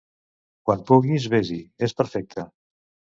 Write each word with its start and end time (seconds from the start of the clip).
quan 0.69 0.81
puguis 0.87 1.27
ves-hi, 1.33 1.59
és 1.89 1.95
perfecte. 2.01 2.47